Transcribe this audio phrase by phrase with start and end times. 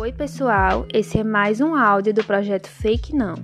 [0.00, 3.34] Oi, pessoal, esse é mais um áudio do projeto Fake Não.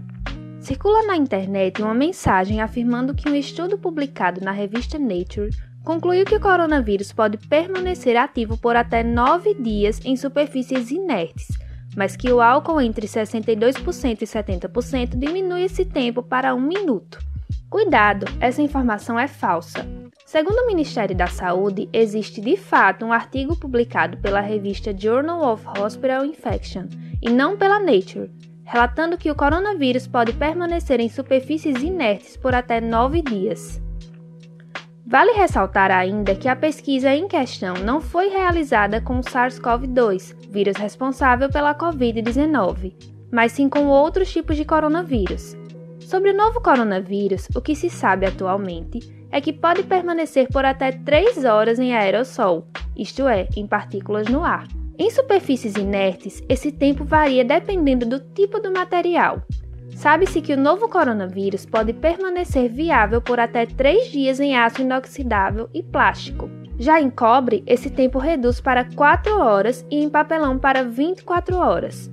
[0.58, 5.50] Circula na internet uma mensagem afirmando que um estudo publicado na revista Nature
[5.84, 11.48] concluiu que o coronavírus pode permanecer ativo por até nove dias em superfícies inertes,
[11.94, 17.18] mas que o álcool entre 62% e 70% diminui esse tempo para um minuto.
[17.68, 19.84] Cuidado, essa informação é falsa.
[20.24, 25.64] Segundo o Ministério da Saúde, existe de fato um artigo publicado pela revista Journal of
[25.80, 26.84] Hospital Infection
[27.20, 28.30] e não pela Nature,
[28.64, 33.80] relatando que o coronavírus pode permanecer em superfícies inertes por até nove dias.
[35.04, 40.76] Vale ressaltar ainda que a pesquisa em questão não foi realizada com o SARS-CoV-2, vírus
[40.76, 42.92] responsável pela Covid-19,
[43.30, 45.56] mas sim com outros tipos de coronavírus.
[46.06, 50.92] Sobre o novo coronavírus, o que se sabe atualmente é que pode permanecer por até
[50.92, 54.68] 3 horas em aerossol, isto é, em partículas no ar.
[54.96, 59.42] Em superfícies inertes, esse tempo varia dependendo do tipo do material.
[59.96, 65.68] Sabe-se que o novo coronavírus pode permanecer viável por até 3 dias em aço inoxidável
[65.74, 66.48] e plástico.
[66.78, 72.08] Já em cobre, esse tempo reduz para 4 horas e em papelão para 24 horas.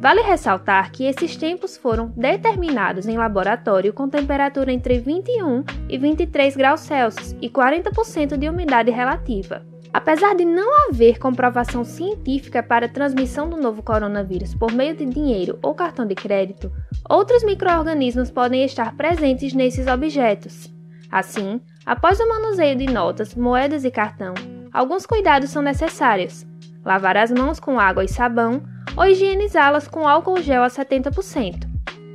[0.00, 6.56] Vale ressaltar que esses tempos foram determinados em laboratório com temperatura entre 21 e 23
[6.56, 9.66] graus Celsius e 40% de umidade relativa.
[9.92, 15.04] Apesar de não haver comprovação científica para a transmissão do novo coronavírus por meio de
[15.04, 16.70] dinheiro ou cartão de crédito,
[17.08, 20.72] outros microorganismos podem estar presentes nesses objetos.
[21.10, 24.34] Assim, após o manuseio de notas, moedas e cartão,
[24.72, 26.46] alguns cuidados são necessários.
[26.84, 28.62] Lavar as mãos com água e sabão
[28.98, 31.68] ou higienizá-las com álcool gel a 70%.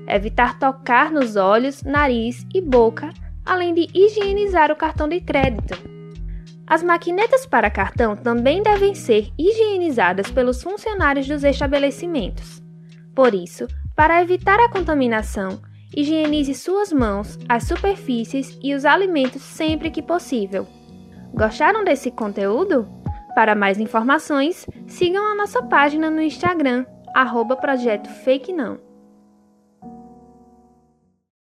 [0.06, 3.09] Evitar tocar nos olhos, nariz e boca,
[3.45, 5.78] além de higienizar o cartão de crédito.
[6.67, 12.62] As maquinetas para cartão também devem ser higienizadas pelos funcionários dos estabelecimentos.
[13.16, 15.62] Por isso, para evitar a contaminação,
[15.95, 20.68] higienize suas mãos, as superfícies e os alimentos sempre que possível.
[21.34, 23.03] Gostaram desse conteúdo?
[23.35, 26.85] Para mais informações, sigam a nossa página no Instagram,
[27.16, 28.93] arroba Projeto Fake Não.